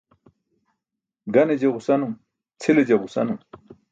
[1.33, 2.13] Gane je ġusanum,
[2.61, 3.39] cʰile je ġusanum.